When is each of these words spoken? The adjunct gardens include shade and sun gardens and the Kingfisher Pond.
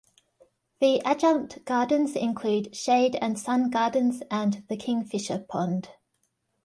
The 0.79 0.99
adjunct 1.05 1.63
gardens 1.63 2.15
include 2.15 2.75
shade 2.75 3.15
and 3.21 3.37
sun 3.37 3.69
gardens 3.69 4.23
and 4.31 4.63
the 4.67 4.75
Kingfisher 4.75 5.37
Pond. 5.47 5.89